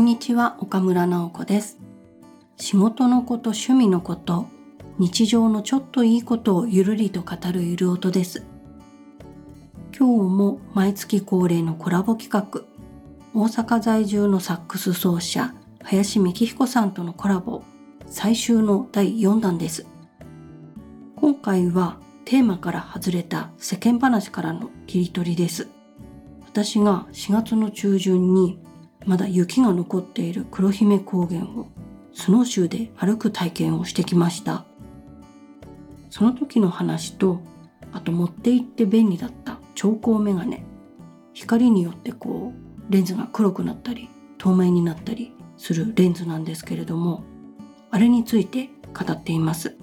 [0.00, 1.78] んにちは岡村直子です。
[2.56, 4.46] 仕事のこと趣味のこと
[4.98, 8.46] 日常のちょっといいことをゆるりと語るゆる音です。
[9.96, 12.62] 今日も毎月恒例のコラボ企画
[13.34, 15.52] 大阪在住のサックス奏者
[15.82, 17.62] 林幹彦さんとのコラボ
[18.06, 19.86] 最終の第4弾です。
[21.16, 25.68] 今回はテーマから外れた世間話からの切り取りです。
[26.46, 28.58] 私が4月の中旬に
[29.06, 31.68] まだ雪が残っている黒姫高原を
[32.12, 34.64] スノーシューで歩く体験をしてきました。
[36.10, 37.40] その時の話と
[37.92, 40.64] あと持って行って便利だった調光メガネ
[41.32, 47.24] 光によってこうレンズが黒くなったり透明になったりするレンズなんですけれども
[47.90, 49.76] あれについて語っています。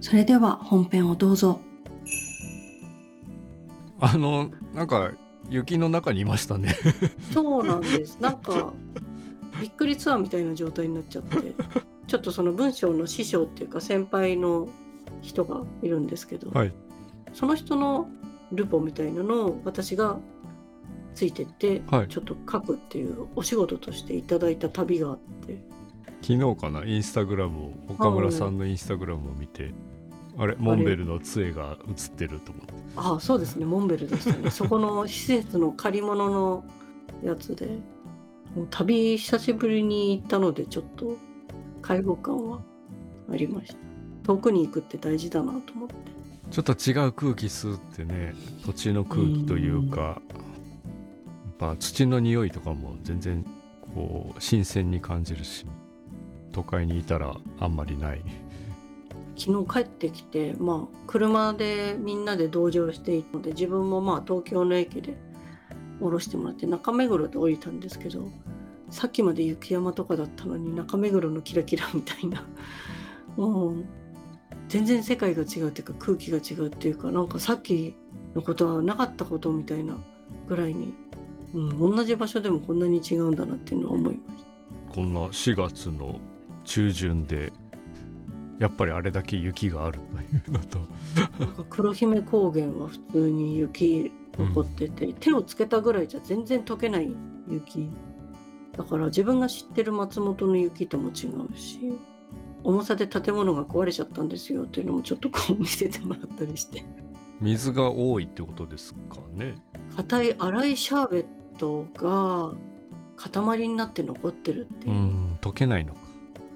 [0.00, 1.60] それでは本編をどうぞ。
[4.00, 5.12] あのなんか
[5.52, 6.74] 雪の中にいましたね。
[7.32, 8.18] そうなんです。
[8.20, 8.72] なんか
[9.60, 11.54] びっくりツアーみたいな状態になっちゃって。
[12.08, 14.68] ちょっとその文章の師匠っていうか先輩の
[15.22, 16.72] 人がいるんですけど、はい、
[17.32, 18.08] その人の
[18.50, 20.18] ルポみたいなのを私が
[21.14, 25.62] ついてって、はい、ちょっと書くっていうお仕事としていただいた旅があって。
[26.20, 26.84] 昨日かな？
[26.84, 29.72] インスタグラムを岡村さんのインスタグラムを見て、
[30.38, 33.64] あれモンベルの杖が映ってると思ってああそうですね。
[33.64, 34.48] モンベルでしたね。
[34.52, 36.64] そこの施設の借り物の
[37.22, 37.78] やつで
[38.54, 41.16] もう旅久しぶりに行ったのでちょっと
[41.80, 42.60] 開放感は
[43.30, 43.76] ありました。
[44.24, 45.94] 遠くに行くって大事だなと思って。
[46.50, 48.34] ちょっと違う空気吸ってね
[48.66, 50.16] 土地の空気というかや
[51.50, 53.42] っぱ土の匂いとかも全然
[53.94, 55.64] こう新鮮に感じるし
[56.52, 58.22] 都会にいたらあんまりない
[59.44, 65.16] 昨日帰ってきて、まあ、車でみんなで同乗していたので自分もまあ東京の駅で
[66.00, 68.28] 降ろしてもらって中目黒で降りたんですけど
[68.90, 72.46] さっきまで雪山とかだったのに中目黒のキラキラみたいな
[73.36, 73.84] もう
[74.68, 77.96] 全然世界が違うっていうか空気が違うっていうかなんかさっき
[78.36, 79.96] のことはなかったことみたいな
[80.48, 80.94] ぐらいに、
[81.52, 84.94] うん、同じ場所でもこんなに違うんだなっていうのは思いました。
[84.94, 86.20] こんな4月の
[86.64, 87.52] 中旬で
[88.62, 90.78] やっぱりあれだけ雪があるというのと。
[91.40, 97.12] なんか黒姫高原は普通に雪残ってて、うん、手をつけたぐらいじゃ全然溶けない
[97.50, 97.90] 雪。
[98.76, 101.92] だから自分が知ってる松本の雪とも違うし
[102.62, 106.84] 重さで建物が壊れちゃったんですよっていうのもちょっとこう見せてもらったりして。
[107.40, 109.56] 水が多いってことですかね。
[109.96, 111.24] 硬い粗いシャーベッ
[111.58, 112.54] トが
[113.16, 114.92] 塊になって残ってるっていう。
[114.92, 116.00] うん溶けないのか。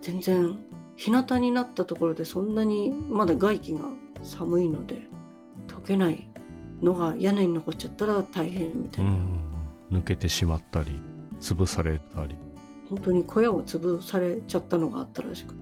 [0.00, 0.58] 全然
[1.04, 3.80] 日向になったところでそんなにまだ外気が
[4.22, 5.02] 寒いので
[5.66, 6.28] 溶けない
[6.80, 9.10] のが屋根に残っちゃったら大変みたいな、
[9.90, 11.00] 抜けてしまったり
[11.40, 12.36] 潰されたり。
[12.88, 15.54] 本当に小屋を潰されちゃったのがあったらしく。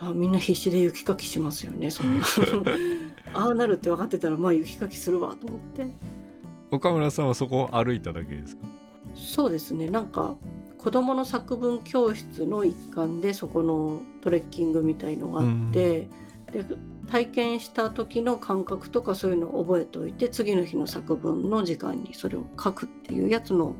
[0.00, 2.24] あみんな必死で雪かきしますよねそんな。
[3.34, 5.86] ああなるって分かってたらまあ雪かきするわと思って。
[6.70, 8.66] 岡村さんはそこを歩いただけですか？
[9.14, 9.90] そうですね。
[9.90, 10.34] なんか
[10.82, 16.08] 子どもの作文教室の一環でそこのトレッキングみたいのがあって、
[16.50, 16.64] で
[17.10, 23.74] 体験した時の感覚とかそういうのを覚えておいて次の日の作文の時間にそれを書くっていうやつの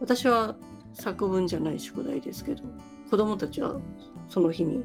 [0.00, 0.54] 私は
[0.94, 2.62] 作文じゃない宿題ですけど
[3.10, 3.80] 子どもたちは
[4.28, 4.84] その日に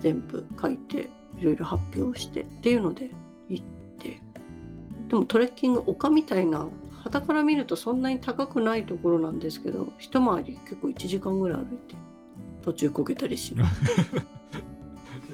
[0.00, 1.08] 全部書いて
[1.38, 3.10] いろいろ発表してっていうので
[3.48, 3.64] 行っ
[3.98, 4.20] て
[5.08, 6.68] でもトレッキング丘みたいな
[7.10, 11.94] 傍から見るとそんなに高くないところなんですけど一回り結構1時間ぐらい歩いて
[12.62, 13.54] 途中こけたりし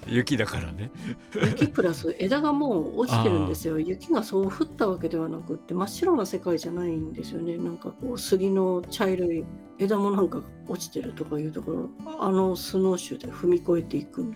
[0.07, 0.91] 雪だからね。
[1.35, 3.79] 雪プラス枝がもう落ちてるんですよ。
[3.79, 7.57] 雪がそう降ったわけではなくって真っ白な世界じゃないんですよね。
[7.57, 9.45] なんかこう杉の茶色い
[9.79, 11.89] 枝もなんか落ちてるとかいうところ。
[12.19, 14.33] あのスノーシューで踏み越えていく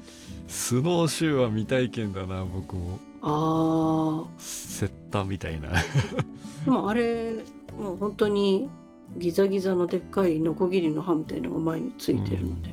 [0.47, 5.71] スノーシューは未体験だな僕もああセッタみたいな。
[6.65, 7.45] でもあれ
[7.79, 8.69] もう本当に
[9.17, 12.71] ギザギザのでっかいノコギリの刃みたいのが前についてるので、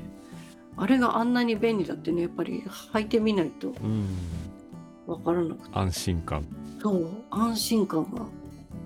[0.77, 3.73] うん、あれがあんなに便利だってねやっぱり履いてみないと
[5.07, 6.45] 分からなくて、うん、安心感。
[6.81, 8.25] そう安心感が。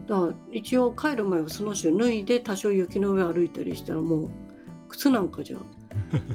[0.07, 4.29] だから一応帰る前はスノーシュー脱いで多少雪の上歩いたりしたらもう
[4.87, 5.57] 靴なんかじゃ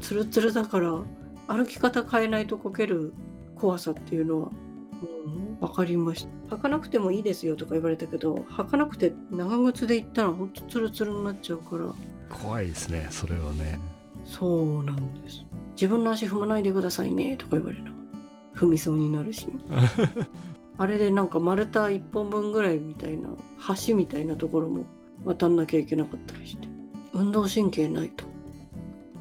[0.01, 1.03] ツルツルだから
[1.49, 3.13] 歩き方変えないとこける
[3.57, 4.51] 怖さっていうのは
[5.61, 11.87] 分かりました履かなくてもいいですよとか言われたけど履かなくて長靴で行ったらほんとツルツルになっちゃうから。
[12.31, 13.79] 怖いですねそれはね。
[14.25, 15.45] そうなんです
[15.77, 17.85] 自分の足踏まないでくださいねとか言われる。
[18.55, 19.49] 踏みそうになるし。
[20.77, 23.29] あれでなんか丸太1本分ぐらいみたいな
[23.87, 24.85] 橋みたいなところも
[25.25, 26.69] 渡んなきゃいけなかったりして。
[27.13, 28.25] 運動神経ないと。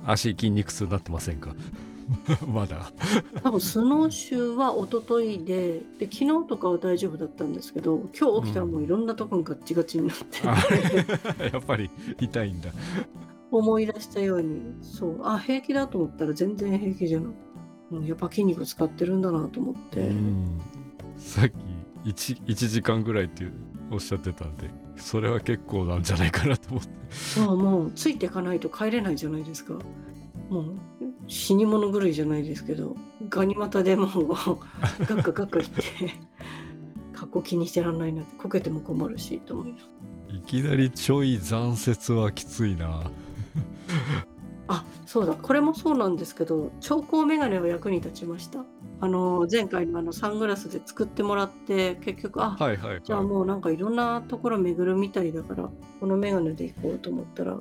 [0.06, 1.56] 足筋肉痛になってませんか？
[2.48, 2.92] まだ。
[3.42, 10.58] 多分スノーシューは一昨日でで昨日とかは大丈夫だったんですけど今日起きたらもういろんなところがガッチガチになって、あ
[11.54, 11.90] やっぱり
[12.20, 12.70] 痛いんだ。
[13.52, 15.20] 思い出したようにそう。
[15.24, 17.34] あ平気だと思ったら全然平気じゃない
[17.92, 20.60] うんやっぱ筋肉使ってるんだなと思って、うん。
[21.18, 23.48] さっき 1, 1時間ぐらいって
[23.92, 26.90] おっしゃってたんでそれは結構なんじゃないかなと思って。
[27.14, 29.76] そうもうついていかないと帰れないじゃないですか。
[30.50, 30.66] もう
[31.28, 32.96] 死に物狂いじゃないですけど
[33.30, 35.84] ガニ股でもうガッカガッカ言って
[37.14, 39.88] 格好気にしてらんないなってこけても困るしと思います。
[40.30, 43.04] いきなりちょい残雪はきついな。
[44.68, 45.34] あそうだ。
[45.34, 48.66] これもそうなんですけど調光メガネは役に立ちました。
[49.00, 53.02] あの前回のあのサングラスで作ってもらって結局あはいはいはい。
[53.04, 55.70] じゃあもうなんかいろんなところ巡るみたいだから
[56.00, 57.58] このメガネで行こうと思ったら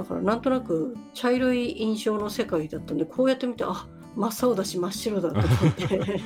[0.00, 3.86] だからなんとなく茶色い印象の世界だったんでこうやって見てあ
[4.16, 6.20] 真っ青だし真っ白だと思って。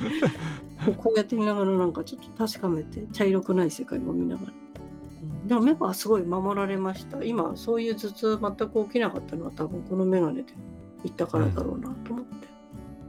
[0.97, 4.53] こうやって見ながらなんかちょっと確かめて茶色くない世界も見ながら。
[5.21, 5.47] うん。
[5.47, 7.21] でも目はすごい守られました。
[7.23, 10.53] 今そういう頭痛全く起きなかったのは多分このメガネで
[11.03, 12.47] 行ったからだろうなと思って、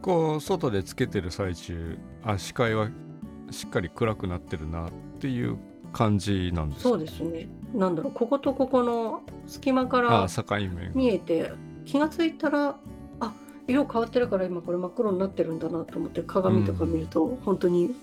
[0.03, 2.89] こう外でつけてる最中あ視界は
[3.51, 4.91] しっかり暗くなってるなっ
[5.21, 5.57] ていう
[5.93, 6.89] 感じなんですか？
[6.91, 7.49] そうですね。
[7.75, 11.53] なんだろうこことここの隙間からあ境目見えて
[11.85, 12.77] 気がついたら
[13.21, 13.33] あ
[13.67, 17.95] 色変わってるから今これ真っ黒になってるんだなと思って鏡とか見ると、本当に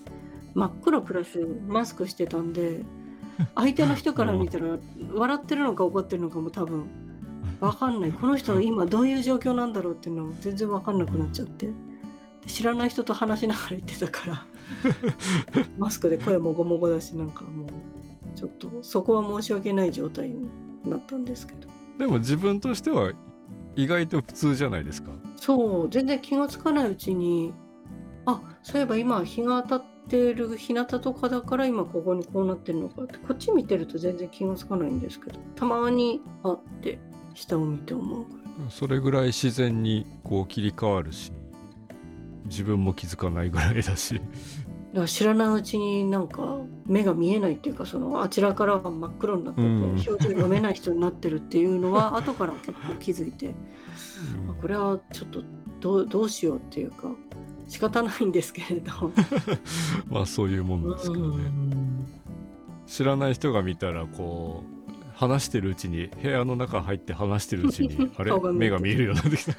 [0.54, 2.82] 真っ黒プラスマスクしてたんで
[3.54, 4.78] 相手の人から見たら
[5.12, 6.84] 笑ってるのか怒ってるのかも多分
[7.60, 8.12] 分かんない。
[8.12, 11.66] この人 今どういう状況なんだろうっていうのも全然分かんなくなっちゃって。
[11.66, 11.72] で
[12.46, 14.46] 知らない人と話しながら言ってたから
[15.78, 17.68] マスクで声もごもごだしなんかもう
[18.34, 20.46] ちょっとそこは申し訳ない状態に
[20.90, 21.68] なったんですけど。
[21.98, 23.12] でも自分としては
[23.76, 25.10] 意外と普通じゃないですか。
[25.36, 27.52] そう全然気がつかないうちに
[28.26, 36.98] あそういえば今日が当たってる日向とかだから今ここにこうなってるのかってこっち見てると全然気がつかないんですけどたまにあって
[37.34, 38.24] 下を見て思う
[38.70, 41.32] それぐらい自然にこう切り替わるし
[42.46, 44.20] 自分も気づかないぐらいだし
[44.94, 53.54] ら知らないうちになんか目が見えないっていうかそのあちらからは真っ黒になってて、うん表情読めない人になってるっていうのは後から結構気づいて
[54.48, 55.42] あこれはちょっと
[55.80, 57.08] どうどうしようっていうか
[57.68, 58.92] 仕方ないんですけれど。
[60.08, 61.44] まあそういうもんですけどね。
[61.44, 62.06] うん。
[62.86, 64.73] 知らない人が見たらこう
[65.14, 68.32] 話してるうちに部屋の中入って話してるうちに あれ？
[68.52, 69.54] 目が見えるようになってきた。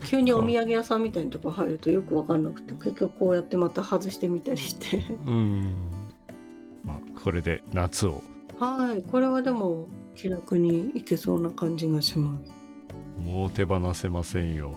[0.06, 5.02] 急にお土産屋さんみたいなとこ入るとよく分かんなくて結局こうやってまた外してみたりして。
[5.26, 5.74] うん。
[6.84, 8.22] まあこれで夏を。
[8.58, 12.52] はいこれはでも気楽にいけそうな感じがします、
[13.22, 14.76] もう手放せませんよ。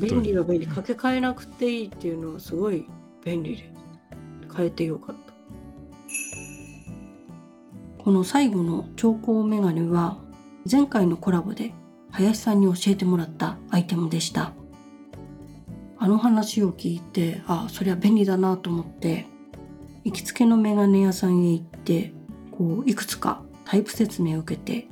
[0.00, 0.66] 便利は便利。
[0.66, 2.84] 掛け替えなくていいっていうのはすごい
[3.24, 3.72] 便利です
[4.56, 5.21] 変えてよかった
[8.02, 10.18] この最後の調光メガネは
[10.68, 11.72] 前回のコラボで
[12.10, 14.52] 林さんに教えてもらったアイテムでした。
[15.98, 19.26] あの話を聞いてあそりゃ便利だなと思って
[20.02, 22.12] 行きつけのメガネ屋さんへ行って
[22.50, 24.88] こういくつかタイプ説明を受けて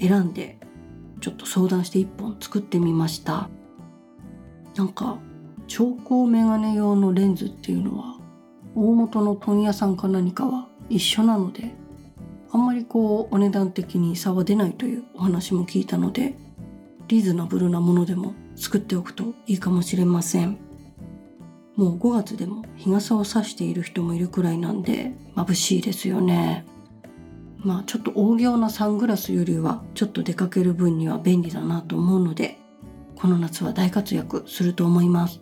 [0.00, 0.58] 選んで
[1.20, 3.48] ちょっと相談して1本作ってみました。
[4.74, 5.18] なんか
[5.68, 8.18] 調光メガネ用のレンズっていうのは
[8.74, 11.78] 大元の問屋さんか何かは一緒なので
[12.52, 16.34] あんまりこうお値段的に差は出ないというお話も聞いたので
[17.08, 20.58] リーズナブルなものでも作っておくといいかもしれません。
[21.76, 26.66] もう5月でも日傘を差している人もいるくらいなんで眩しいですよね。
[27.58, 32.58] まあちょっと大行なサングラスよりはちょっと出かける分には便利だなと思うので
[33.16, 35.40] この夏は大活躍すると思います。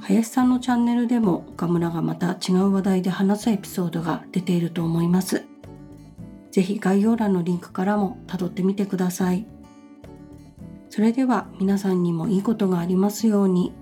[0.00, 5.44] 林さんのチャンネルでも岡村がまた違う話題で話すエピソードが出ていると思います。
[6.50, 9.46] ぜひ概要欄のリンクからも辿ってみてください
[10.90, 13.72] それでは皆さんにもいいことがありますように。